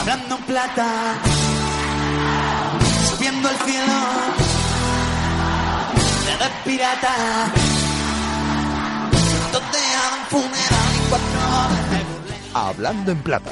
[0.00, 0.86] Hablando en plata,
[3.10, 3.92] subiendo el cielo,
[6.38, 7.14] de pirata,
[9.52, 11.40] donde hagan funeral y cuatro.
[12.54, 13.50] Hablando en Plata.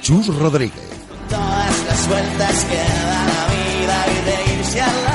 [0.00, 0.88] Chus Rodríguez.
[1.28, 5.09] Todas las vueltas que da la vida y de irse a la tristeza.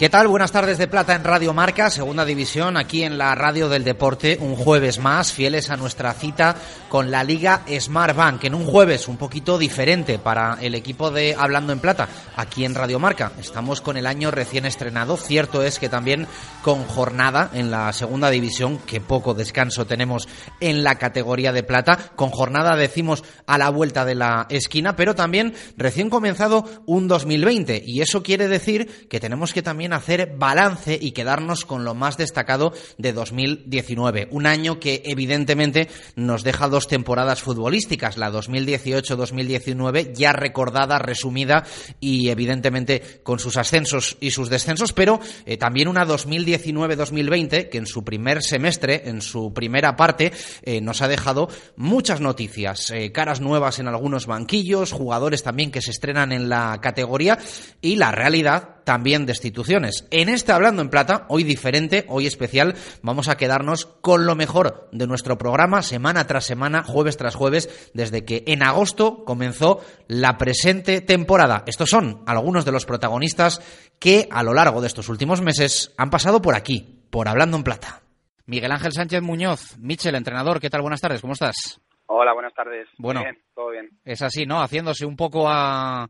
[0.00, 0.28] ¿Qué tal?
[0.28, 4.38] Buenas tardes de Plata en Radio Marca, segunda división, aquí en la Radio del Deporte,
[4.40, 6.56] un jueves más, fieles a nuestra cita
[6.88, 11.36] con la Liga Smart Bank, en un jueves un poquito diferente para el equipo de
[11.38, 13.32] Hablando en Plata, aquí en Radio Marca.
[13.38, 16.26] Estamos con el año recién estrenado, cierto es que también
[16.62, 20.28] con jornada en la segunda división, que poco descanso tenemos
[20.60, 25.14] en la categoría de plata, con jornada decimos a la vuelta de la esquina, pero
[25.14, 30.98] también recién comenzado un 2020, y eso quiere decir que tenemos que también hacer balance
[31.00, 34.28] y quedarnos con lo más destacado de 2019.
[34.30, 41.64] Un año que evidentemente nos deja dos temporadas futbolísticas, la 2018-2019 ya recordada, resumida
[42.00, 47.86] y evidentemente con sus ascensos y sus descensos, pero eh, también una 2019-2020 que en
[47.86, 53.40] su primer semestre, en su primera parte, eh, nos ha dejado muchas noticias, eh, caras
[53.40, 57.38] nuevas en algunos banquillos, jugadores también que se estrenan en la categoría
[57.80, 60.06] y la realidad también destituciones.
[60.10, 64.88] En este Hablando en Plata, hoy diferente, hoy especial, vamos a quedarnos con lo mejor
[64.92, 70.38] de nuestro programa semana tras semana, jueves tras jueves, desde que en agosto comenzó la
[70.38, 71.64] presente temporada.
[71.66, 73.60] Estos son algunos de los protagonistas
[73.98, 77.64] que a lo largo de estos últimos meses han pasado por aquí, por Hablando en
[77.64, 78.02] Plata.
[78.46, 80.82] Miguel Ángel Sánchez Muñoz, Michel, entrenador, ¿qué tal?
[80.82, 81.80] Buenas tardes, ¿cómo estás?
[82.06, 82.88] Hola, buenas tardes.
[82.98, 83.22] Bueno.
[83.22, 83.88] Bien, todo bien.
[84.04, 84.60] Es así, ¿no?
[84.60, 86.08] Haciéndose un poco a,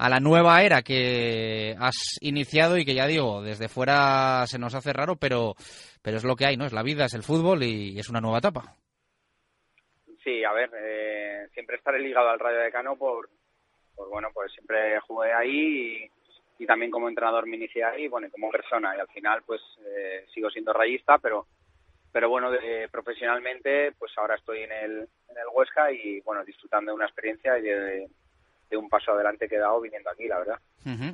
[0.00, 4.74] a la nueva era que has iniciado y que ya digo, desde fuera se nos
[4.74, 5.54] hace raro, pero,
[6.00, 6.64] pero es lo que hay, ¿no?
[6.64, 8.76] Es la vida, es el fútbol y es una nueva etapa.
[10.24, 13.28] Sí, a ver, eh, siempre estaré ligado al Radio Decano por,
[13.94, 16.10] por bueno, pues siempre jugué ahí
[16.58, 19.60] y, también como entrenador me inicié ahí, bueno, y como persona y al final pues
[19.84, 21.46] eh, sigo siendo rayista, pero
[22.12, 26.90] pero bueno, de- profesionalmente pues ahora estoy en el, en el Huesca y bueno, disfrutando
[26.90, 28.08] de una experiencia y de,
[28.70, 30.58] de un paso adelante que he dado viniendo aquí, la verdad.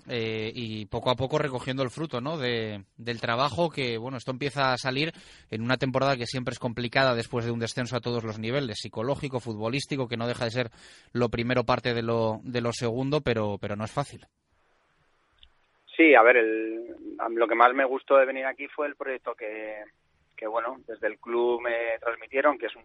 [0.08, 2.38] Eh, y poco a poco recogiendo el fruto ¿no?
[2.38, 5.10] de, del trabajo que bueno esto empieza a salir
[5.50, 8.78] en una temporada que siempre es complicada después de un descenso a todos los niveles
[8.78, 10.70] psicológico futbolístico que no deja de ser
[11.12, 14.24] lo primero parte de lo de lo segundo pero pero no es fácil
[15.96, 16.94] Sí, a ver, el,
[17.30, 19.82] lo que más me gustó de venir aquí fue el proyecto que,
[20.36, 22.84] que bueno, desde el club me transmitieron, que es un,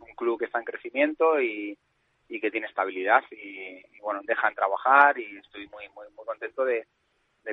[0.00, 1.78] un club que está en crecimiento y,
[2.28, 6.86] y que tiene estabilidad y, bueno, dejan trabajar y estoy muy, muy, muy contento de,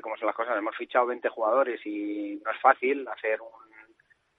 [0.02, 0.58] cómo son las cosas.
[0.58, 3.50] Hemos fichado 20 jugadores y no es fácil hacer un-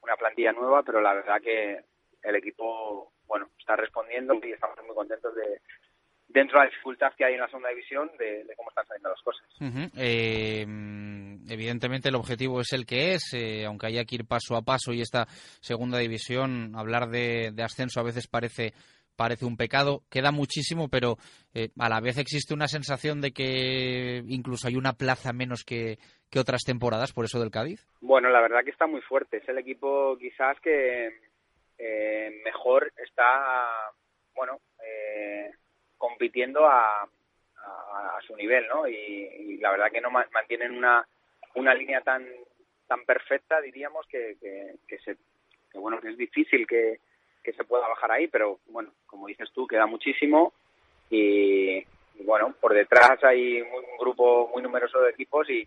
[0.03, 1.81] una plantilla nueva, pero la verdad que
[2.23, 5.61] el equipo, bueno, está respondiendo y estamos muy contentos de,
[6.29, 9.21] dentro de la dificultad que hay en la segunda división, de, cómo están saliendo las
[9.23, 9.47] cosas.
[9.97, 10.63] Eh,
[11.49, 14.93] evidentemente el objetivo es el que es, eh, aunque haya que ir paso a paso
[14.93, 15.27] y esta
[15.61, 18.73] segunda división, hablar de ascenso a veces parece
[19.17, 21.17] parece un pecado, queda muchísimo, pero
[21.55, 25.99] eh, a la vez existe una sensación de que incluso hay una plaza menos que,
[26.31, 27.87] que otras temporadas, por eso del Cádiz.
[28.01, 29.39] Bueno, la verdad que está muy fuerte.
[29.39, 31.09] Es el equipo quizás que
[31.79, 33.93] eh, mejor está,
[34.35, 35.51] bueno, eh,
[35.99, 38.87] compitiendo a, a- su nivel, ¿no?
[38.89, 41.07] Y, la verdad que no ma- mantienen una,
[41.55, 42.27] una línea tan
[42.87, 45.17] tan perfecta, diríamos, que, que, que se,
[45.71, 46.99] que, bueno, que es difícil que,
[47.43, 50.53] que se pueda bajar ahí, pero bueno, como dices tú, queda muchísimo.
[51.09, 51.85] Y,
[52.25, 55.67] bueno, por detrás hay muy- un grupo muy numeroso de equipos y,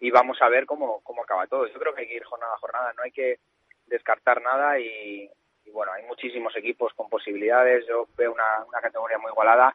[0.00, 1.66] y vamos a ver cómo, cómo acaba todo.
[1.66, 3.38] Yo creo que hay que ir jornada a jornada, no hay que
[3.86, 5.28] descartar nada y,
[5.64, 9.74] y bueno, hay muchísimos equipos con posibilidades, yo veo una, una categoría muy igualada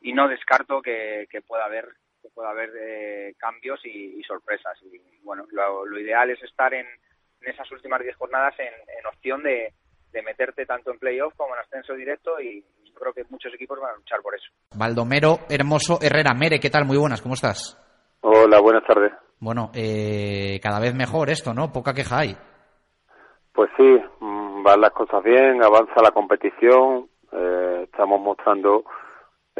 [0.00, 1.88] y no descarto que, que pueda haber
[2.22, 4.76] que pueda haber eh, cambios y, y sorpresas.
[4.82, 6.86] Y bueno, lo, lo ideal es estar en,
[7.40, 8.66] en esas últimas 10 jornadas en,
[8.98, 9.72] en opción de,
[10.12, 13.78] de meterte tanto en playoff como en ascenso directo y yo creo que muchos equipos
[13.80, 14.48] van a luchar por eso.
[14.76, 16.84] Baldomero Hermoso Herrera Mere, ¿qué tal?
[16.84, 17.76] Muy buenas, ¿cómo estás?
[18.20, 19.12] Hola, buenas tardes.
[19.40, 21.70] Bueno, eh, cada vez mejor esto, ¿no?
[21.72, 22.36] Poca queja hay.
[23.52, 28.84] Pues sí, mm, van las cosas bien, avanza la competición, eh, estamos mostrando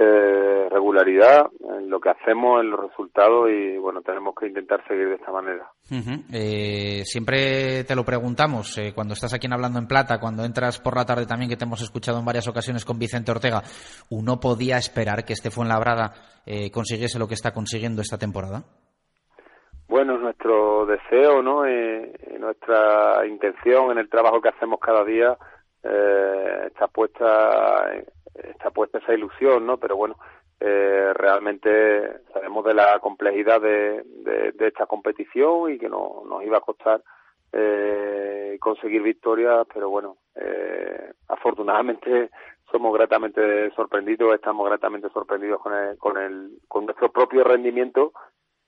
[0.00, 5.09] eh, regularidad en lo que hacemos, en los resultados y bueno, tenemos que intentar seguir
[5.09, 5.69] de esta manera.
[6.33, 10.79] eh, siempre te lo preguntamos, eh, cuando estás aquí en Hablando en Plata, cuando entras
[10.79, 13.62] por la tarde también, que te hemos escuchado en varias ocasiones con Vicente Ortega,
[14.11, 16.12] ¿uno podía esperar que este Fuenlabrada
[16.47, 18.62] eh, consiguiese lo que está consiguiendo esta temporada?
[19.89, 21.67] Bueno, nuestro deseo, ¿no?
[21.67, 25.37] Eh, nuestra intención en el trabajo que hacemos cada día
[25.83, 27.91] eh, está puesta
[28.44, 29.79] está puesta esa ilusión, ¿no?
[29.79, 30.17] Pero bueno,
[30.61, 36.58] eh, realmente sabemos de la complejidad de, de, esta competición y que no, nos iba
[36.58, 37.02] a costar
[37.52, 42.31] eh, conseguir victorias, pero bueno, eh, afortunadamente
[42.70, 48.12] somos gratamente sorprendidos, estamos gratamente sorprendidos con el, con el, con nuestro propio rendimiento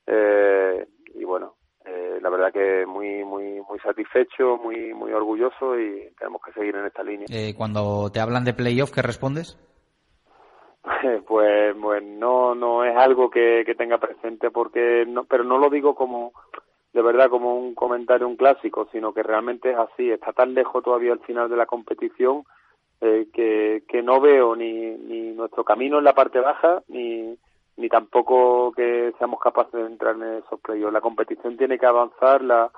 [0.06, 6.10] eh, y bueno, eh, la verdad que muy muy muy satisfecho, muy muy orgulloso y
[6.18, 7.26] tenemos que seguir en esta línea.
[7.30, 9.58] Eh, cuando te hablan de playoff, ¿qué respondes?
[11.26, 15.70] pues, pues no no es algo que, que tenga presente porque no, pero no lo
[15.70, 16.32] digo como
[16.92, 20.82] de verdad como un comentario un clásico, sino que realmente es así, está tan lejos
[20.82, 22.44] todavía al final de la competición
[23.00, 27.38] eh, que, que no veo ni, ni nuestro camino en la parte baja ni
[27.80, 30.92] ni tampoco que seamos capaces de entrar en esos playoffs.
[30.92, 32.70] La competición tiene que avanzar, la,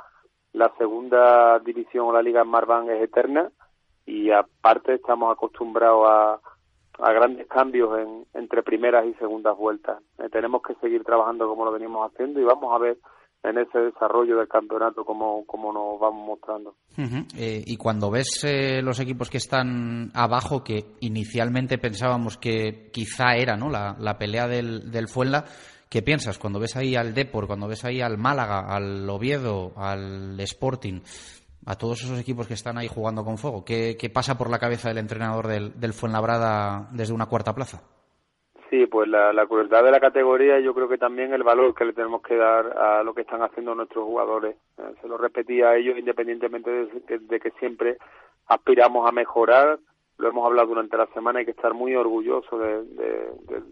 [0.53, 3.51] la segunda división o la Liga Marván es eterna
[4.07, 6.41] y aparte estamos acostumbrados a,
[7.01, 10.01] a grandes cambios en, entre primeras y segundas vueltas.
[10.19, 12.99] Eh, tenemos que seguir trabajando como lo venimos haciendo y vamos a ver
[13.43, 16.77] en ese desarrollo del campeonato como, como nos vamos mostrando.
[17.37, 23.35] Eh, y cuando ves eh, los equipos que están abajo, que inicialmente pensábamos que quizá
[23.35, 23.69] era ¿no?
[23.69, 25.45] la, la pelea del, del Fuenla,
[25.89, 30.39] ¿qué piensas cuando ves ahí al Depor, cuando ves ahí al Málaga, al Oviedo, al
[30.41, 31.01] Sporting,
[31.67, 33.65] a todos esos equipos que están ahí jugando con fuego?
[33.65, 37.83] ¿Qué, qué pasa por la cabeza del entrenador del, del Fuenlabrada desde una cuarta plaza?
[38.73, 41.75] Sí, pues la, la crueldad de la categoría y yo creo que también el valor
[41.75, 44.57] que le tenemos que dar a lo que están haciendo nuestros jugadores.
[44.79, 47.99] Eh, se lo repetía a ellos independientemente de, de, que siempre
[48.47, 49.79] aspiramos a mejorar.
[50.17, 53.63] Lo hemos hablado durante la semana, hay que estar muy orgulloso de, de,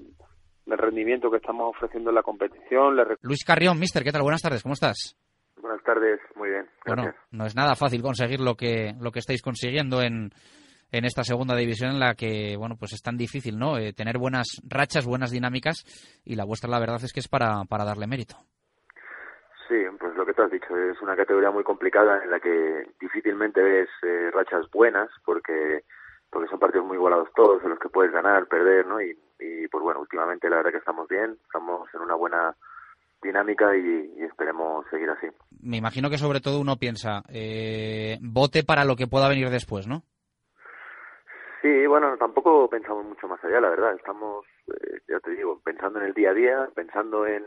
[0.67, 2.95] del rendimiento que estamos ofreciendo en la competición.
[2.95, 3.05] Le...
[3.23, 4.21] Luis Carrión, mister, ¿qué tal?
[4.21, 5.17] Buenas tardes, ¿cómo estás?
[5.63, 6.67] Buenas tardes, muy bien.
[6.85, 7.15] Gracias.
[7.15, 10.31] Bueno, no es nada fácil conseguir lo que, lo que estáis consiguiendo en
[10.93, 13.79] en esta segunda división en la que, bueno, pues es tan difícil, ¿no?
[13.79, 15.85] Eh, tener buenas rachas, buenas dinámicas
[16.25, 18.37] y la vuestra la verdad es que es para, para darle mérito.
[19.69, 22.89] Sí, pues lo que tú has dicho, es una categoría muy complicada en la que
[23.01, 25.85] difícilmente ves eh, rachas buenas porque
[26.31, 29.01] porque son partidos muy igualados todos en los que puedes ganar, perder, ¿no?
[29.01, 32.55] Y, y pues bueno, últimamente la verdad que estamos bien, estamos en una buena
[33.23, 35.27] dinámica y, y, esperemos seguir así.
[35.61, 39.87] Me imagino que sobre todo uno piensa, eh, vote para lo que pueda venir después,
[39.87, 40.03] ¿no?
[41.63, 43.95] Sí, bueno, tampoco pensamos mucho más allá, la verdad.
[43.95, 47.45] Estamos, eh, ya te digo, pensando en el día a día, pensando en,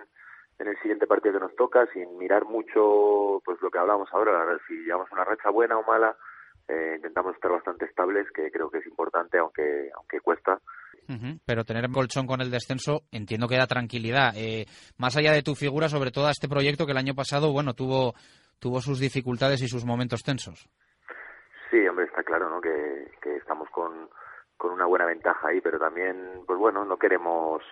[0.60, 4.46] en el siguiente partido que nos toca, sin mirar mucho pues lo que hablamos ahora.
[4.68, 6.16] Si llevamos una racha buena o mala,
[6.68, 10.60] eh, intentamos estar bastante estables, que creo que es importante, aunque aunque cuesta.
[11.46, 14.34] Pero tener colchón con el descenso entiendo que da tranquilidad.
[14.38, 14.66] Eh,
[14.98, 17.74] más allá de tu figura, sobre todo a este proyecto que el año pasado, bueno,
[17.74, 18.14] tuvo
[18.60, 20.70] tuvo sus dificultades y sus momentos tensos.
[22.14, 22.62] Está claro, ¿no?
[22.62, 24.08] Que, estamos con,
[24.56, 27.64] con una buena ventaja ahí, pero también, pues bueno, no queremos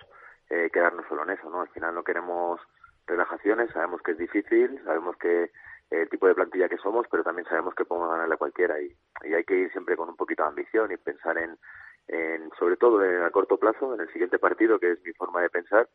[0.50, 1.60] eh, quedarnos solo en eso, ¿no?
[1.60, 2.60] Al final no queremos
[3.06, 5.52] relajaciones, sabemos que es difícil, sabemos que
[5.90, 8.92] el tipo de plantilla que somos, pero también sabemos que podemos ganarle a cualquiera y,
[9.22, 11.56] y hay que ir siempre con un poquito de ambición y pensar en,
[12.08, 15.40] en sobre todo en, a corto plazo, en el siguiente partido, que es mi forma
[15.40, 15.88] de pensar,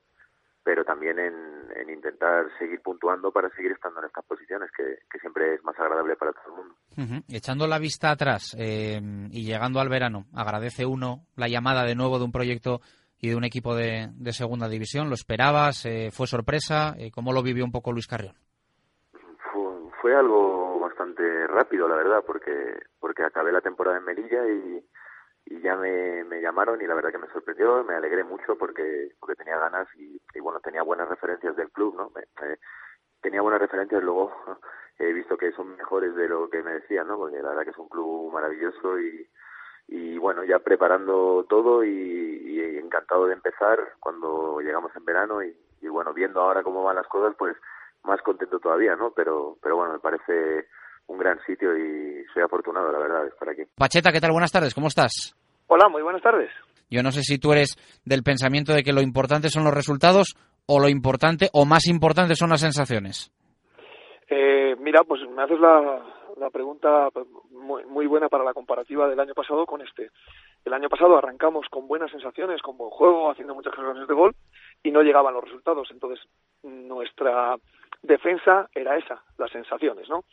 [0.68, 1.34] pero también en,
[1.78, 5.80] en, intentar seguir puntuando para seguir estando en estas posiciones, que, que, siempre es más
[5.80, 6.76] agradable para todo el mundo.
[6.98, 7.24] Uh -huh.
[7.34, 9.00] Echando la vista atrás eh,
[9.32, 12.82] y llegando al verano, agradece uno la llamada de nuevo de un proyecto
[13.18, 15.08] y de un equipo de, de segunda división.
[15.08, 15.86] ¿Lo esperabas?
[15.86, 16.96] Eh, ¿Fue sorpresa?
[16.98, 18.36] Eh, ¿Cómo lo vivió un poco Luis Carrión?
[19.54, 19.72] Fue,
[20.02, 22.52] fue, algo bastante rápido, la verdad, porque,
[23.00, 24.84] porque acabé la temporada en Melilla y
[25.50, 29.12] y ya me, me llamaron y la verdad que me sorprendió, me alegré mucho porque,
[29.20, 32.12] porque tenía ganas y, bueno, tenía buenas referencias del club, ¿no?
[32.16, 32.24] Me,
[33.22, 34.32] tenía buenas referencias, luego
[35.00, 37.18] he visto que son mejores de lo que me decían, ¿no?
[37.18, 39.28] Porque la verdad que es un club maravilloso y,
[39.88, 42.36] y bueno, ya preparando todo y,
[42.78, 47.08] encantado de empezar cuando llegamos en verano y, y bueno, viendo ahora cómo van las
[47.08, 47.56] cosas, pues
[48.04, 49.12] más contento todavía, ¿no?
[49.12, 50.68] Pero, pero bueno, me parece
[51.08, 53.64] un gran sitio y soy afortunado, la verdad, de estar aquí.
[53.76, 54.32] Pacheta, ¿qué tal?
[54.32, 55.37] Buenas tardes, ¿cómo estás?
[55.68, 56.50] Hola, muy buenas tardes.
[56.90, 60.36] Yo no sé si tú eres del pensamiento de que lo importante son los resultados
[60.66, 63.32] o lo importante o más importante son las sensaciones.
[64.30, 66.02] Eh, mira, pues me haces la,
[66.38, 70.12] la pregunta pues, muy, muy buena para la comparativa del año pasado con este.
[70.64, 74.36] El año pasado arrancamos con buenas sensaciones, con buen juego, haciendo muchas ocasiones de gol
[74.84, 75.90] y no llegaban los resultados.
[75.92, 76.26] Entonces,
[76.64, 77.56] nuestra
[78.02, 80.24] defensa era esa, las sensaciones, ¿no?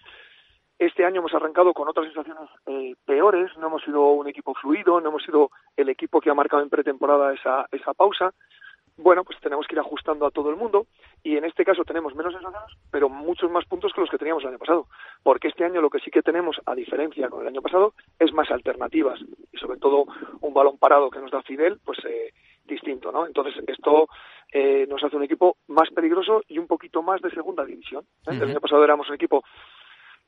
[0.79, 5.01] Este año hemos arrancado con otras sensaciones eh, peores, no hemos sido un equipo fluido,
[5.01, 8.35] no hemos sido el equipo que ha marcado en pretemporada esa, esa pausa.
[8.97, 10.87] Bueno, pues tenemos que ir ajustando a todo el mundo
[11.23, 14.43] y en este caso tenemos menos sensaciones, pero muchos más puntos que los que teníamos
[14.45, 14.87] el año pasado.
[15.23, 18.33] Porque este año lo que sí que tenemos, a diferencia con el año pasado, es
[18.33, 19.21] más alternativas
[19.53, 20.05] y sobre todo
[20.41, 22.33] un balón parado que nos da Fidel, pues eh,
[22.65, 23.27] distinto, ¿no?
[23.27, 24.09] Entonces esto
[24.53, 28.05] eh, nos hace un equipo más peligroso y un poquito más de segunda división.
[28.27, 29.43] El año pasado éramos un equipo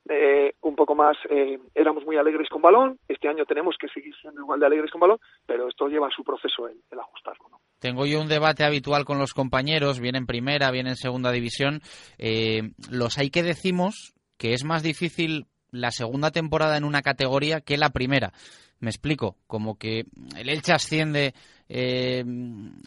[0.09, 4.13] eh, un poco más, eh, éramos muy alegres con balón, este año tenemos que seguir
[4.21, 7.45] siendo igual de alegres con balón, pero esto lleva su proceso el, ajustarlo.
[7.79, 11.81] Tengo yo un debate habitual con los compañeros, bien en primera, bien en segunda división.
[12.17, 17.61] Eh, los hay que decimos que es más difícil la segunda temporada en una categoría
[17.61, 18.33] que la primera.
[18.79, 20.05] Me explico, como que
[20.37, 21.33] el Elche asciende
[21.69, 22.23] eh,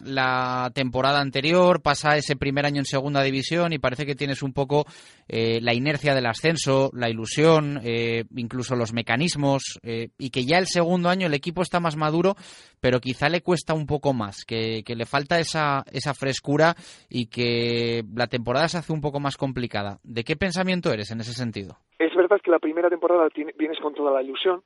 [0.03, 4.53] la temporada anterior, pasa ese primer año en segunda división y parece que tienes un
[4.53, 4.85] poco
[5.27, 10.57] eh, la inercia del ascenso, la ilusión, eh, incluso los mecanismos eh, y que ya
[10.57, 12.35] el segundo año el equipo está más maduro,
[12.79, 16.75] pero quizá le cuesta un poco más, que, que le falta esa, esa frescura
[17.09, 19.99] y que la temporada se hace un poco más complicada.
[20.03, 21.77] ¿De qué pensamiento eres en ese sentido?
[21.99, 24.63] Es verdad que la primera temporada vienes con toda la ilusión.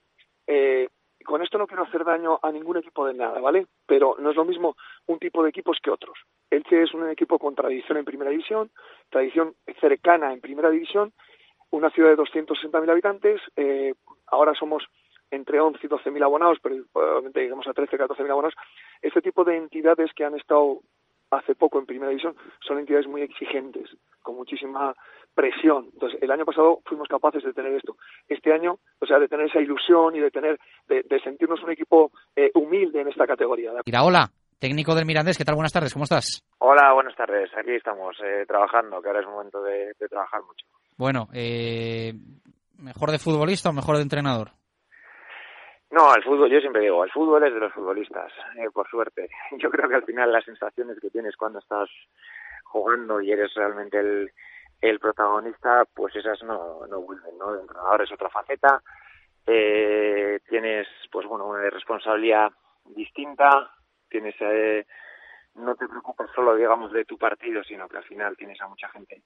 [0.48, 0.88] Eh,
[1.26, 3.68] con esto no quiero hacer daño a ningún equipo de nada, ¿vale?
[3.86, 4.76] Pero no es lo mismo
[5.08, 6.18] un tipo de equipos que otros.
[6.50, 8.72] Elche es un equipo con tradición en primera división,
[9.10, 11.12] tradición cercana en primera división,
[11.72, 13.94] una ciudad de 260.000 habitantes, eh,
[14.28, 14.86] ahora somos
[15.32, 18.56] entre 11 y 12.000 abonados, pero probablemente lleguemos a 13, 14.000 abonados.
[19.02, 20.82] Este tipo de entidades que han estado
[21.32, 23.90] hace poco en primera división son entidades muy exigentes,
[24.22, 24.96] con muchísima
[25.34, 25.90] presión.
[25.94, 27.98] Entonces, el año pasado fuimos capaces de tener esto.
[28.28, 31.72] Este año, o sea, de tener esa ilusión y de tener, de, de sentirnos un
[31.72, 33.72] equipo eh, humilde en esta categoría.
[33.86, 34.30] Iraola,
[34.60, 35.56] técnico del Mirandés, ¿qué tal?
[35.56, 36.44] Buenas tardes, ¿cómo estás?
[36.60, 37.50] Hola, buenas tardes.
[37.58, 40.66] Aquí estamos eh, trabajando, que ahora es momento de, de trabajar mucho.
[40.98, 42.14] Bueno, eh,
[42.78, 44.52] ¿mejor de futbolista o mejor de entrenador?
[45.96, 49.30] No, al fútbol, yo siempre digo, el fútbol es de los futbolistas, eh, por suerte.
[49.58, 51.90] Yo creo que al final las sensaciones que tienes cuando estás
[52.66, 54.30] jugando y eres realmente el,
[54.82, 57.54] el protagonista, pues esas no, no vuelven, ¿no?
[57.54, 58.84] El entrenador es otra faceta,
[59.48, 62.52] eh, tienes, pues bueno, una responsabilidad
[62.84, 63.72] distinta,
[64.10, 64.86] tienes, eh,
[65.54, 68.90] no te preocupas solo, digamos, de tu partido, sino que al final tienes a mucha
[68.90, 69.22] gente,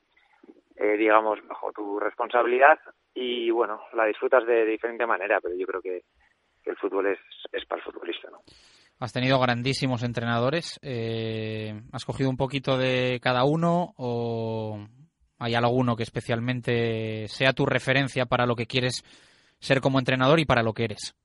[0.75, 2.77] eh, digamos, bajo tu responsabilidad
[3.15, 6.03] y, bueno, la disfrutas de diferente manera, pero yo creo que
[6.65, 7.19] el fútbol es,
[7.51, 8.39] es para el futbolista, ¿no?
[8.99, 10.77] Has tenido grandísimos entrenadores.
[10.83, 14.77] eh, ¿Has cogido un poquito de cada uno o
[15.39, 19.03] hay alguno que especialmente sea tu referencia para lo que quieres
[19.59, 21.15] ser como entrenador y para lo que eres?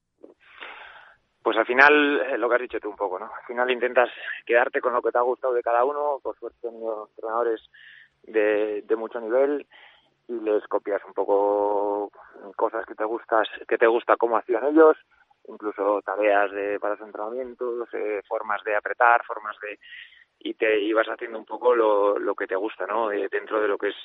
[1.42, 3.26] Pues al final, eh, lo que has dicho tú un poco, ¿no?
[3.26, 4.08] Al final intentas
[4.46, 7.60] quedarte con lo que te ha gustado de cada uno, por suerte he tenido entrenadores
[8.22, 9.66] de, de mucho nivel
[10.28, 12.10] y les copias un poco
[12.56, 14.96] cosas que te gustas, que te gusta cómo hacían ellos,
[15.48, 19.78] incluso tareas de, para sus entrenamientos, eh, formas de apretar, formas de
[20.40, 23.10] y te ibas haciendo un poco lo, lo que te gusta, ¿no?
[23.10, 23.96] Eh, dentro de lo que es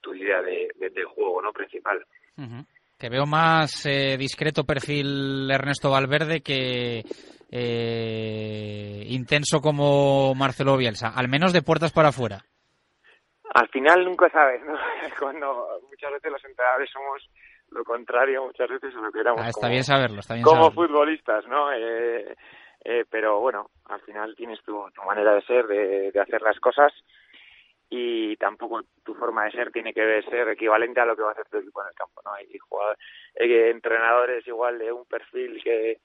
[0.00, 1.52] tu idea de, de, de juego, ¿no?
[1.52, 2.04] Principal.
[2.36, 2.64] Ujú.
[2.98, 7.02] Te veo más eh, discreto perfil Ernesto Valverde que
[7.50, 12.44] eh, intenso como Marcelo Bielsa, al menos de puertas para afuera.
[13.54, 14.74] Al final nunca sabes, ¿no?
[15.18, 17.22] Cuando muchas veces los entrenadores somos
[17.70, 20.44] lo contrario muchas veces a lo que éramos Ah, está como, bien saberlo, está bien
[20.44, 20.82] como saberlo.
[20.88, 21.72] futbolistas, ¿no?
[21.72, 22.36] Eh,
[22.84, 26.58] eh, pero bueno, al final tienes tu, tu manera de ser, de, de hacer las
[26.60, 26.92] cosas
[27.88, 31.32] y tampoco tu forma de ser tiene que ser equivalente a lo que va a
[31.32, 32.32] hacer tu equipo en el campo, ¿no?
[32.32, 32.98] Hay jugadores,
[33.36, 36.00] eh, entrenadores igual de un perfil que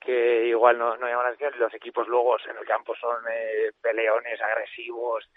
[0.00, 3.16] que igual no, no llaman la atención y los equipos luego en el campo son
[3.30, 5.28] eh, peleones, agresivos.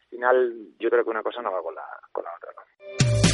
[0.00, 3.31] Al final yo creo que una cosa no va con la, con la otra, ¿no?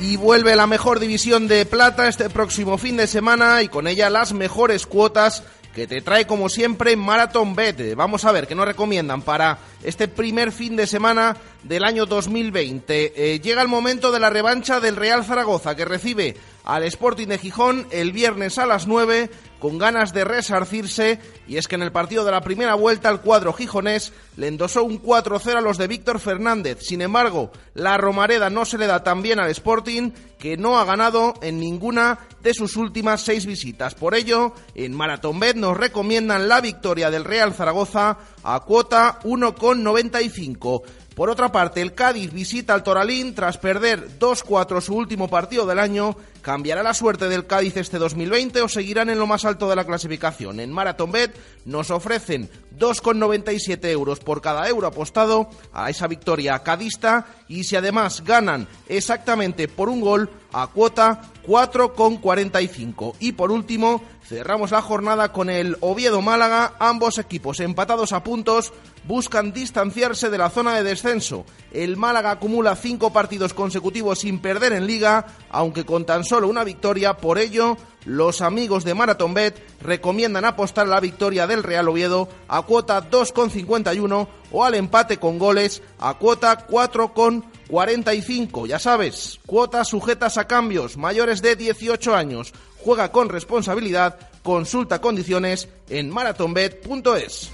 [0.00, 4.08] Y vuelve la mejor división de plata este próximo fin de semana y con ella
[4.08, 5.42] las mejores cuotas
[5.74, 7.94] que te trae como siempre Marathon Bet.
[7.94, 13.12] Vamos a ver qué nos recomiendan para este primer fin de semana del año 2020.
[13.34, 16.34] Eh, llega el momento de la revancha del Real Zaragoza, que recibe
[16.70, 21.66] al Sporting de Gijón el viernes a las 9 con ganas de resarcirse y es
[21.66, 25.56] que en el partido de la primera vuelta el cuadro gijonés le endosó un 4-0
[25.56, 26.78] a los de Víctor Fernández.
[26.82, 30.84] Sin embargo, la Romareda no se le da tan bien al Sporting que no ha
[30.84, 33.96] ganado en ninguna de sus últimas seis visitas.
[33.96, 40.82] Por ello, en Marathonbet nos recomiendan la victoria del Real Zaragoza a cuota 1,95.
[41.14, 45.78] Por otra parte, el Cádiz visita al Toralín tras perder 2-4 su último partido del
[45.78, 46.16] año.
[46.42, 49.84] ¿Cambiará la suerte del Cádiz este 2020 o seguirán en lo más alto de la
[49.84, 50.58] clasificación?
[50.60, 57.64] En Marathonbet nos ofrecen 2,97 euros por cada euro apostado a esa victoria cadista y
[57.64, 63.14] si además ganan exactamente por un gol a cuota 4,45.
[63.20, 68.72] Y por último, cerramos la jornada con el Oviedo Málaga, ambos equipos empatados a puntos
[69.04, 71.44] buscan distanciarse de la zona de descenso.
[71.72, 76.64] El Málaga acumula cinco partidos consecutivos sin perder en liga, aunque con tan solo una
[76.64, 77.18] victoria.
[77.18, 82.62] Por ello, los amigos de Marathon Bet recomiendan apostar la victoria del Real Oviedo a
[82.62, 88.68] cuota 2,51 o al empate con goles a cuota 4,45.
[88.68, 92.54] Ya sabes, cuotas sujetas a cambios, mayores de 18 años.
[92.78, 97.50] Juega con responsabilidad, consulta condiciones en marathonbet.es.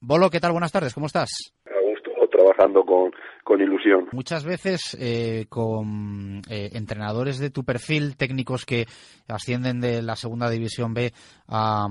[0.00, 0.52] Bolo, ¿qué tal?
[0.52, 1.55] Buenas tardes, ¿cómo estás?
[2.56, 3.10] Trabajando con,
[3.44, 4.08] con ilusión.
[4.12, 8.86] Muchas veces eh, con eh, entrenadores de tu perfil, técnicos que
[9.28, 11.12] ascienden de la segunda división B
[11.48, 11.86] a,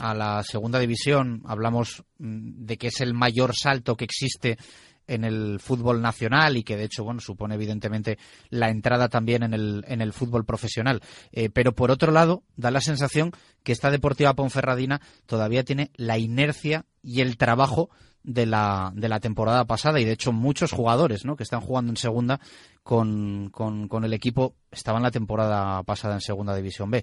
[0.00, 4.58] a la segunda división, hablamos mm, de que es el mayor salto que existe
[5.06, 8.18] en el fútbol nacional y que de hecho bueno supone evidentemente
[8.50, 11.00] la entrada también en el, en el fútbol profesional.
[11.32, 16.18] Eh, pero por otro lado, da la sensación que esta Deportiva Ponferradina todavía tiene la
[16.18, 17.90] inercia y el trabajo
[18.24, 21.36] de la, de la temporada pasada y de hecho muchos jugadores ¿no?
[21.36, 22.38] que están jugando en segunda
[22.82, 27.02] con, con, el equipo estaban la temporada pasada en segunda división B.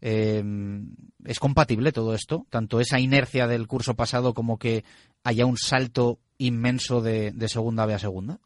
[0.00, 0.42] Eh,
[1.24, 2.44] ¿Es compatible todo esto?
[2.50, 4.82] Tanto esa inercia del curso pasado como que
[5.22, 8.38] haya un salto inmenso de, segunda B a segunda?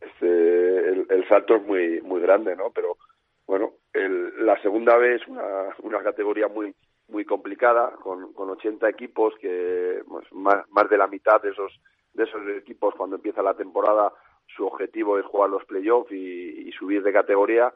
[0.00, 2.70] Este, el, salto es muy muy grande, ¿no?
[2.74, 2.98] Pero
[3.46, 5.42] bueno, la segunda B es una,
[5.82, 6.74] una categoría muy
[7.14, 11.72] muy complicada con, con 80 equipos que pues, más, más de la mitad de esos
[12.12, 14.12] de esos equipos cuando empieza la temporada
[14.56, 17.72] su objetivo es jugar los playoffs y, subir de categoría.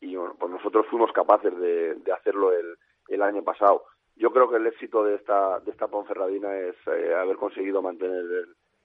[0.00, 2.76] Y pues nosotros fuimos capaces de, de hacerlo el,
[3.08, 3.84] el año pasado.
[4.16, 8.24] Yo creo que el éxito de esta de esta Ponferradina es eh, haber conseguido mantener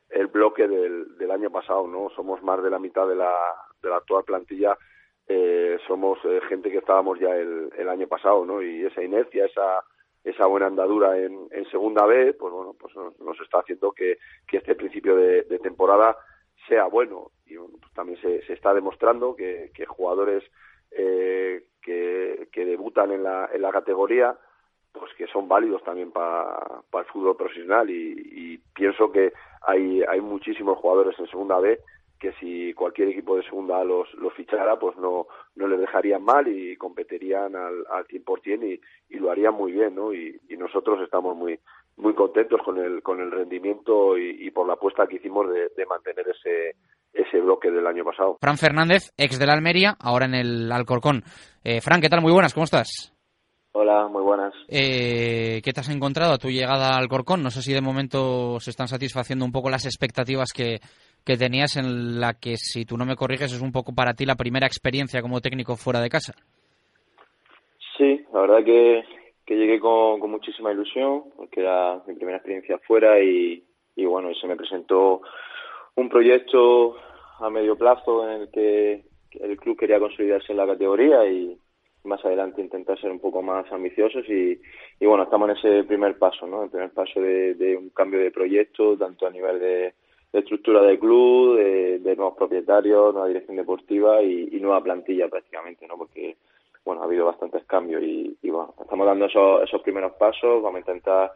[0.10, 3.34] el, bloque del, del, año pasado no somos más de la mitad de la,
[3.82, 4.78] de la actual plantilla
[5.28, 9.46] eh, somos eh, gente que estábamos ya el, el, año pasado no y esa inercia
[9.46, 9.84] esa
[10.24, 14.18] esa buena andadura en, en segunda vez pues bueno pues nos, está haciendo que,
[14.52, 16.16] este principio de, temporada
[16.68, 17.32] sea bueno.
[17.46, 20.44] Y pues también se, se está demostrando que, jugadores
[20.90, 24.36] que, que debutan en la, en la categoría
[25.00, 27.90] pues que son válidos también para el fútbol profesional.
[27.90, 31.80] Y, pienso que hay, hay muchísimos jugadores en segunda B
[32.20, 36.48] que si cualquier equipo de segunda los, los fichara pues no, no les dejarían mal
[36.48, 38.82] y competirían al, al 100% y,
[39.16, 40.14] y lo harían muy bien ¿no?
[40.14, 41.60] y, nosotros estamos muy
[41.98, 46.26] muy contentos con el con el rendimiento y, por la apuesta que hicimos de, mantener
[46.28, 46.76] ese
[47.14, 48.38] ese bloque del año pasado.
[48.42, 51.24] Fran Fernández, ex de la Almería, ahora en el Alcorcón.
[51.64, 52.22] Eh, Fran, ¿qué tal?
[52.22, 53.15] Muy buenas, ¿cómo estás?
[53.78, 54.54] Hola, muy buenas.
[54.70, 57.44] Eh, ¿Qué te has encontrado a tu llegada al Corcón?
[57.44, 60.80] No sé si de momento se están satisfaciendo un poco las expectativas que,
[61.26, 64.26] que tenías en la que, si tú no me corriges, es un poco para ti
[64.26, 66.34] la primera experiencia como técnico fuera de casa.
[67.98, 69.04] Sí, la verdad que,
[69.46, 73.62] que llegué con, con muchísima ilusión, porque era mi primera experiencia fuera y,
[73.98, 75.22] y bueno, se me presentó
[75.96, 76.96] un proyecto
[77.42, 81.60] a medio plazo en el que el club quería consolidarse en la categoría y,
[82.06, 84.60] más adelante intentar ser un poco más ambiciosos y,
[85.00, 86.64] y bueno, estamos en ese primer paso, ¿no?
[86.64, 89.94] El primer paso de, un cambio de proyecto, tanto a nivel de,
[90.32, 95.98] estructura del club, de, nuevos propietarios, nueva dirección deportiva y, nueva plantilla prácticamente, ¿no?
[95.98, 96.38] Porque,
[96.84, 100.80] bueno, ha habido bastantes cambios y, bueno, estamos dando esos, esos primeros pasos, vamos a
[100.80, 101.32] intentar,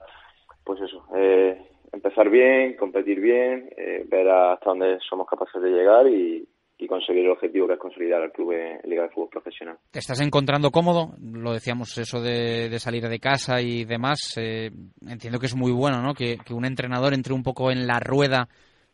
[0.63, 6.07] pues eso, eh, empezar bien, competir bien, eh, ver hasta dónde somos capaces de llegar
[6.07, 6.47] y,
[6.81, 9.77] y conseguir el objetivo que es consolidar al club en Liga de Fútbol Profesional.
[9.91, 11.13] ¿Te estás encontrando cómodo?
[11.21, 14.37] Lo decíamos eso de, salir de casa y demás.
[14.37, 14.71] Eh,
[15.05, 16.13] entiendo que es muy bueno ¿no?
[16.13, 18.47] Que, un entrenador entre un poco en la rueda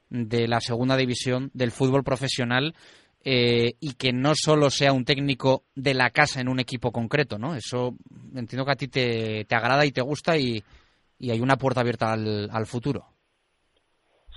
[0.10, 2.74] de la segunda división del fútbol profesional
[3.24, 7.38] eh, y que no solo sea un técnico de la casa en un equipo concreto,
[7.38, 7.56] ¿no?
[7.56, 7.96] Eso
[8.36, 10.64] entiendo que a ti te, te agrada y te gusta y,
[11.20, 13.06] y hay una puerta abierta al, al futuro.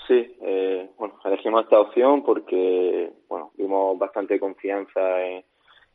[0.07, 5.45] Sí, eh, bueno, elegimos esta opción porque, bueno, vimos bastante confianza en,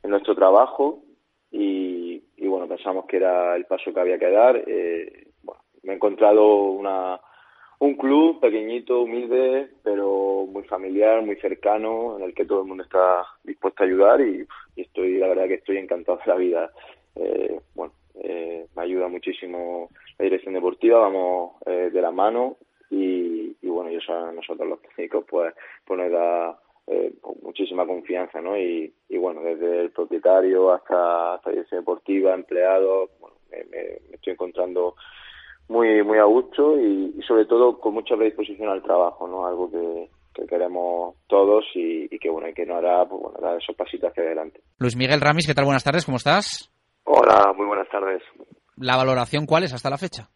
[0.06, 1.04] nuestro trabajo
[1.52, 4.64] y, bueno, pensamos que era el paso que había que dar.
[4.68, 7.20] Eh, bueno, me he encontrado una,
[7.80, 12.84] un club pequeñito, humilde, pero muy familiar, muy cercano, en el que todo el mundo
[12.84, 16.72] está dispuesto a ayudar y, estoy, la verdad que estoy encantado de la vida.
[17.16, 22.56] Eh, bueno, eh, me ayuda muchísimo la dirección deportiva, vamos eh, de la mano
[22.90, 23.43] y,
[23.74, 25.54] bueno, y eso a nosotros los técnicos pues,
[25.86, 28.58] pues nos da eh, muchísima confianza, ¿no?
[28.58, 34.96] Y, bueno, desde el propietario hasta, hasta la dirección deportiva, empleados, bueno, me, estoy encontrando
[35.70, 39.46] muy muy a gusto y, sobre todo con mucha predisposición al trabajo, ¿no?
[39.46, 40.10] Algo que,
[40.48, 44.24] queremos todos y, que bueno, y que nos hará pues, bueno, dar esos pasitos hacia
[44.24, 44.62] adelante.
[44.78, 45.66] Luis Miguel Ramis, ¿qué tal?
[45.66, 46.70] Buenas tardes, ¿cómo estás?
[47.06, 48.22] Hola, muy buenas tardes.
[48.76, 50.30] ¿La valoración cuál es hasta la fecha?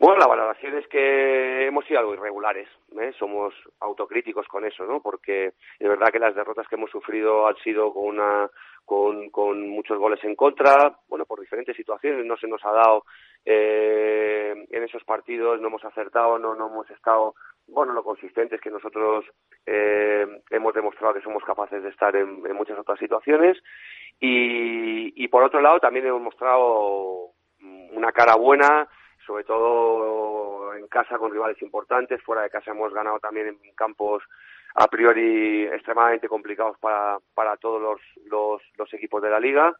[0.00, 2.68] Bueno, la valoración es que hemos sido algo irregulares,
[3.00, 3.12] ¿eh?
[3.18, 5.02] somos autocríticos con eso, ¿no?
[5.02, 8.48] Porque es verdad que las derrotas que hemos sufrido han sido con una
[8.84, 13.04] con, con muchos goles en contra, bueno, por diferentes situaciones, no se nos ha dado
[13.44, 17.34] eh, en esos partidos, no hemos acertado, no, no hemos estado,
[17.66, 19.26] bueno, lo consistentes que nosotros
[19.66, 23.58] eh, hemos demostrado que somos capaces de estar en, en muchas otras situaciones
[24.20, 27.32] y, y por otro lado también hemos mostrado
[27.92, 28.88] una cara buena
[29.28, 32.22] sobre todo en casa con rivales importantes.
[32.22, 34.22] Fuera de casa hemos ganado también en campos
[34.74, 39.76] a priori extremadamente complicados para, para todos los, los, equipos de la liga.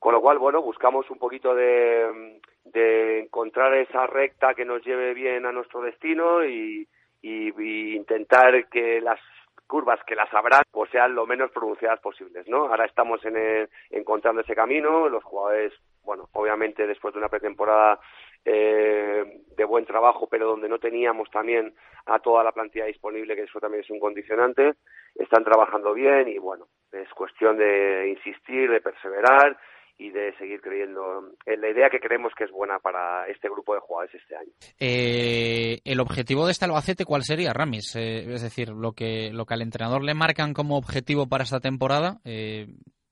[0.00, 5.14] Con lo cual, bueno, buscamos un poquito de, de encontrar esa recta que nos lleve
[5.14, 6.86] bien a nuestro destino y,
[7.22, 9.20] y, intentar que las
[9.68, 12.66] curvas que las habrá pues sean lo menos pronunciadas posibles, ¿no?
[12.66, 15.72] Ahora estamos en encontrando ese camino, los jugadores,
[16.04, 17.98] bueno, obviamente después de una pretemporada
[18.44, 21.74] eh, de buen trabajo, pero donde no teníamos también
[22.06, 24.74] a toda la plantilla disponible, que eso también es un condicionante,
[25.14, 29.58] están trabajando bien y bueno, es cuestión de insistir, de perseverar
[29.96, 33.74] y de seguir creyendo en la idea que creemos que es buena para este grupo
[33.74, 34.50] de jugadores este año.
[34.80, 37.94] Eh, ¿El objetivo de este Albacete cuál sería, Ramis?
[37.94, 41.60] Eh, es decir, lo que, lo que al entrenador le marcan como objetivo para esta
[41.60, 42.66] temporada, eh,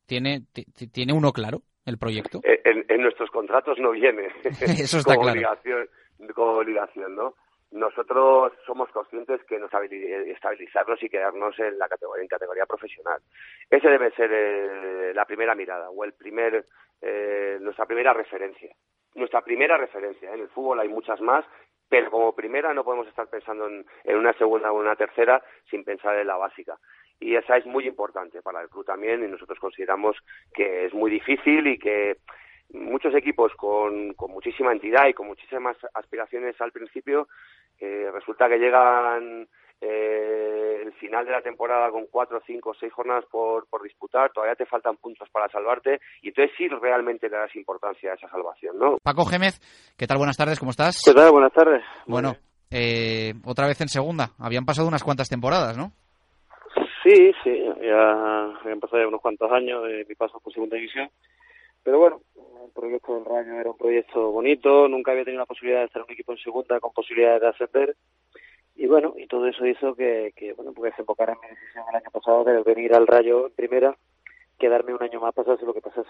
[0.07, 0.43] ¿tiene,
[0.93, 1.63] ¿tiene uno claro?
[1.85, 2.41] El proyecto?
[2.45, 4.29] Eh, en, nuestros contratos no viene.
[4.45, 5.39] Eso está como claro.
[5.39, 5.89] Obligación,
[6.35, 7.35] como obligación, ¿no?
[7.73, 13.19] Nosotros somos conscientes que nos estabilizarnos y quedarnos en la categoría en categoría profesional.
[13.71, 16.67] Ese debe ser eh, la primera mirada o el primer
[17.01, 18.75] eh, nuestra primera referencia.
[19.15, 20.35] Nuestra primera referencia.
[20.35, 21.47] En el fútbol hay muchas más,
[21.89, 25.83] pero como primera no podemos estar pensando en, en una segunda o una tercera sin
[25.83, 26.79] pensar en la básica
[27.23, 30.17] y esa es muy importante para el club también y nosotros consideramos
[30.53, 32.17] que es muy difícil y que
[32.73, 37.29] muchos equipos con, con muchísima entidad y con muchísimas aspiraciones al principio
[37.79, 39.47] eh, resulta que llegan
[39.81, 44.57] eh, el final de la temporada con cuatro, cinco, seis jornadas por, por disputar, todavía
[44.57, 48.79] te faltan puntos para salvarte y entonces sí realmente le das importancia a esa salvación,
[48.79, 48.97] ¿no?
[49.03, 49.61] Paco Gémez,
[49.97, 50.19] ¿qué tal?
[50.19, 51.03] Buenas tardes, ¿cómo estás?
[51.05, 51.31] ¿Qué tal?
[51.31, 51.83] Buenas tardes.
[52.07, 52.35] Bueno,
[52.71, 54.31] eh, otra vez en segunda.
[54.39, 55.93] Habían pasado unas cuantas temporadas, ¿no?
[57.03, 61.11] Sí, sí, ya habían pasado ya unos cuantos años de mi paso por segunda división.
[61.83, 62.21] Pero bueno,
[62.65, 66.01] el proyecto del Rayo era un proyecto bonito, nunca había tenido la posibilidad de estar
[66.01, 67.97] en un equipo en segunda con posibilidades de ascender.
[68.77, 71.85] Y bueno, y todo eso hizo que, que bueno, pues se enfocara en mi decisión
[71.91, 73.97] el año pasado de venir al Rayo en primera
[74.59, 76.09] quedarme un año más pasase lo que pasase.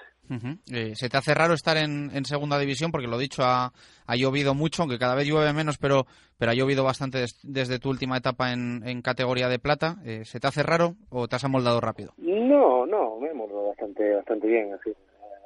[0.72, 2.90] Eh, ¿Se te hace raro estar en, segunda división?
[2.90, 3.72] Porque lo dicho, ha,
[4.06, 6.04] ha, llovido mucho, aunque cada vez llueve menos, pero,
[6.38, 9.96] pero ha llovido bastante desde tu última etapa en, en categoría de plata.
[10.04, 12.12] Eh, ¿Se te hace raro o te has amoldado rápido?
[12.18, 14.74] No, no, me he amoldado bastante, bastante bien.
[14.74, 14.94] Así.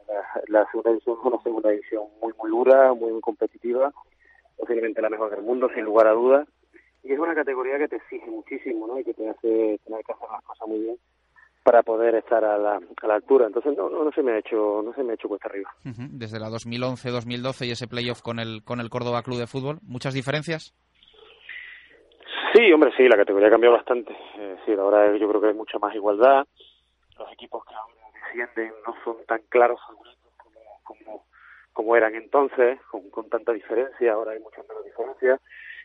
[0.09, 3.93] La, la, segunda división es una segunda división muy, muy dura, muy, muy competitiva,
[4.57, 6.49] posiblemente la mejor del mundo, sin lugar a dudas.
[7.03, 8.99] Y es una categoría que te exige muchísimo, ¿no?
[8.99, 10.97] Y que te hace tener que hacer las cosas muy bien
[11.67, 13.49] para poder estar a la, a la altura.
[13.49, 15.69] Entonces no, no, se me ha hecho no se me ha hecho cuesta arriba.
[15.83, 20.15] Desde la 2011-2012 y ese playoff con el con el Córdoba Club de Fútbol, muchas
[20.15, 20.73] diferencias.
[22.55, 24.13] Sí, hombre, sí, la categoría ha cambiado bastante.
[24.39, 26.47] Eh, sí, ahora yo creo que hay mucha más igualdad.
[27.19, 30.03] Los equipos que ahora descienden no son tan claros como,
[30.85, 31.25] como,
[31.73, 34.13] como eran entonces, con, con tanta diferencia.
[34.13, 35.41] Ahora hay mucha menos diferencia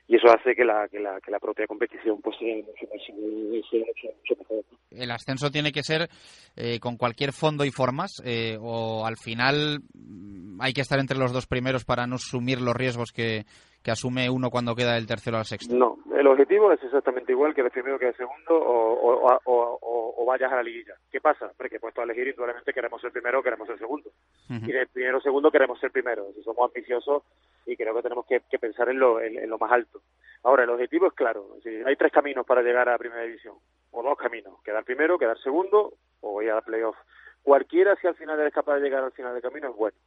[0.08, 4.64] y eso hace que la, que la, que la propia competición pues sea mucho, mejor.
[4.90, 6.10] El ascenso tiene que ser
[6.56, 11.18] eh, con cualquier fondo y formas eh, o al final mm, hay que estar entre
[11.18, 13.46] los dos primeros para no asumir los riesgos que,
[13.82, 15.76] que asume uno cuando queda del tercero al sexto.
[15.76, 20.52] No, el objetivo es exactamente igual que el primero que el segundo o, o, vayas
[20.52, 20.94] a la liguilla.
[21.12, 21.52] ¿Qué pasa?
[21.58, 24.12] Porque puesto a elegir indudablemente queremos ser primero o queremos ser segundo.
[24.50, 26.28] Y del primero o segundo queremos ser primero.
[26.36, 27.24] Si somos ambiciosos
[27.66, 30.02] y creo que tenemos que, pensar en lo, en, lo más alto.
[30.44, 33.56] Ahora, el objetivo es claro, hay tres caminos para llegar a Primera División,
[33.92, 36.98] o dos caminos, quedar primero, quedar segundo o ir a playoff.
[37.44, 39.98] Cualquiera, si al final eres capaz de llegar al final del camino, es bueno.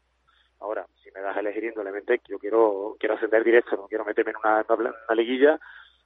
[0.60, 4.30] Ahora, si me das a elegir indoleblemente, yo quiero, quiero ascender directo, no quiero meterme
[4.30, 5.60] en una, una liguilla,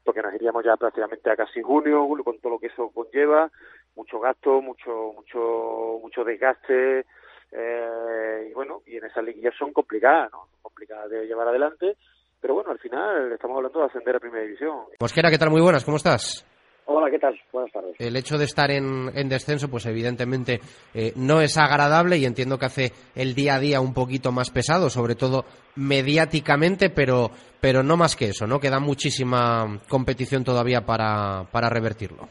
[0.04, 3.50] porque nos iríamos ya prácticamente a casi junio, con todo lo que eso conlleva,
[3.96, 7.04] mucho gasto, mucho, mucho, mucho desgaste,
[7.52, 10.48] eh, y bueno, y en esas liguillas son complicadas, ¿no?
[10.62, 11.96] Complicadas de llevar adelante,
[12.40, 14.84] pero bueno, al final estamos hablando de ascender a Primera División.
[15.00, 15.50] Mosquera, ¿qué tal?
[15.50, 16.46] Muy buenas, ¿cómo estás?
[16.90, 17.38] Hola, ¿qué tal?
[17.52, 17.96] Buenas tardes.
[17.98, 20.58] El hecho de estar en, en descenso, pues evidentemente
[20.94, 24.50] eh, no es agradable y entiendo que hace el día a día un poquito más
[24.50, 25.44] pesado, sobre todo
[25.76, 27.28] mediáticamente, pero,
[27.60, 28.58] pero no más que eso, ¿no?
[28.58, 32.26] Queda muchísima competición todavía para, para revertirlo.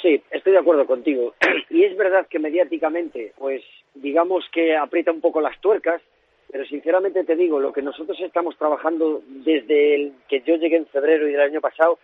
[0.00, 1.34] Sí, estoy de acuerdo contigo.
[1.70, 3.62] Y es verdad que mediáticamente, pues
[3.94, 6.00] digamos que aprieta un poco las tuercas,
[6.52, 10.86] pero sinceramente te digo, lo que nosotros estamos trabajando desde el que yo llegué en
[10.86, 11.98] febrero y del año pasado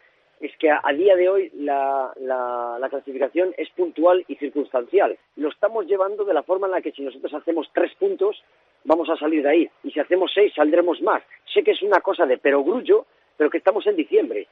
[0.45, 5.17] es que a, día de hoy la, la, clasificación es puntual y circunstancial.
[5.37, 8.43] Lo estamos llevando de la forma en la que si nosotros hacemos tres puntos,
[8.85, 9.71] vamos a salir de ahí.
[9.83, 11.23] Y si hacemos seis, saldremos más.
[11.53, 13.07] Sé que es una cosa de perogrullo,
[13.39, 14.47] pero que estamos en diciembre.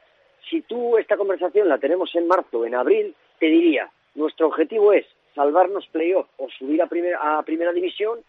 [0.49, 5.05] Si tú esta conversación la tenemos en marzo en abril, te diría, nuestro objetivo es
[5.35, 8.19] salvarnos playoff o subir a, a primera división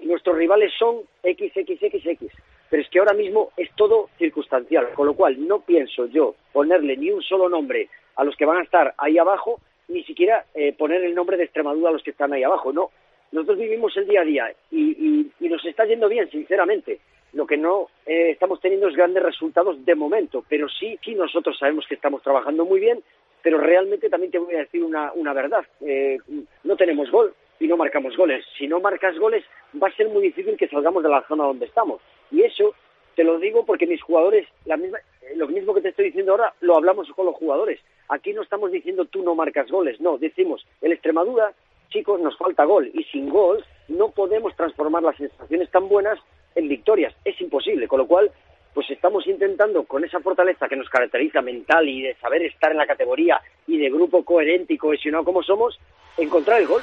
[0.00, 2.32] y nuestros rivales son XXXX.
[2.70, 6.96] Pero es que ahora mismo es todo circunstancial, con lo cual no pienso yo ponerle
[6.96, 10.72] ni un solo nombre a los que van a estar ahí abajo, ni siquiera eh,
[10.72, 12.72] poner el nombre de Extremadura a los que están ahí abajo.
[12.72, 12.90] No,
[13.32, 17.00] nosotros vivimos el día a día y, nos está yendo bien, sinceramente.
[17.32, 21.58] Lo que no eh, estamos teniendo es grandes resultados de momento, pero sí, sí nosotros
[21.58, 23.02] sabemos que estamos trabajando muy bien,
[23.42, 25.64] pero realmente también te voy a decir una, una verdad.
[25.80, 26.18] Eh,
[26.64, 28.44] no tenemos gol, y no marcamos goles.
[28.56, 29.44] Si no marcas goles,
[29.80, 32.00] va a ser muy difícil que salgamos de la zona donde estamos.
[32.30, 32.74] Y eso
[33.14, 34.98] te lo digo porque mis jugadores, la misma,
[35.34, 37.80] lo mismo que te estoy diciendo ahora, lo hablamos con los jugadores.
[38.08, 41.52] Aquí no estamos diciendo tú no marcas goles, no, decimos, el Extremadura,
[41.90, 46.18] chicos, nos falta gol y sin gol no podemos transformar las sensaciones tan buenas
[46.54, 47.14] en victorias.
[47.24, 48.30] Es imposible, con lo cual
[48.74, 52.78] pues estamos intentando con esa fortaleza que nos caracteriza mental y de saber estar en
[52.78, 55.78] la categoría y de grupo coherente y cohesionado como somos,
[56.16, 56.82] encontrar el gol.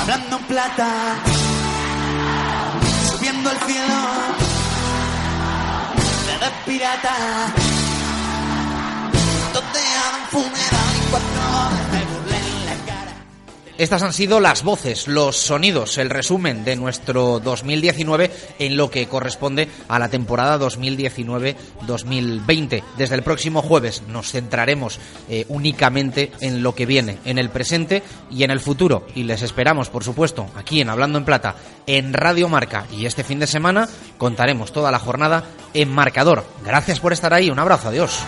[0.00, 0.88] Hablando plata,
[3.10, 3.96] subiendo al cielo,
[6.26, 7.14] de pirata,
[9.52, 9.80] donde
[10.14, 12.25] un funeral y cuatro
[13.78, 19.06] estas han sido las voces, los sonidos, el resumen de nuestro 2019 en lo que
[19.06, 22.82] corresponde a la temporada 2019-2020.
[22.96, 28.02] Desde el próximo jueves nos centraremos eh, únicamente en lo que viene, en el presente
[28.30, 29.06] y en el futuro.
[29.14, 32.86] Y les esperamos, por supuesto, aquí en Hablando en Plata, en Radio Marca.
[32.92, 36.44] Y este fin de semana contaremos toda la jornada en marcador.
[36.64, 37.50] Gracias por estar ahí.
[37.50, 37.88] Un abrazo.
[37.88, 38.22] Adiós.